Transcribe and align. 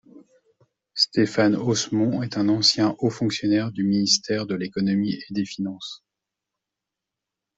Stéphane 0.95 1.55
Osmont 1.55 2.23
est 2.23 2.35
un 2.35 2.49
ancien 2.49 2.95
haut 2.97 3.11
fonctionnaire 3.11 3.71
du 3.71 3.83
ministère 3.83 4.47
de 4.47 4.55
l'Economie 4.55 5.19
et 5.29 5.31
des 5.31 5.45
Finances. 5.45 6.03